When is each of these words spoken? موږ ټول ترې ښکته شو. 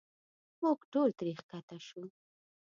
موږ 0.61 0.79
ټول 0.91 1.09
ترې 1.17 1.31
ښکته 1.39 1.77
شو. 1.87 2.03